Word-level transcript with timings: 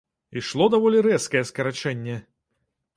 Ішло 0.39 0.65
даволі 0.75 1.05
рэзкае 1.09 1.43
скарачэнне! 1.53 2.21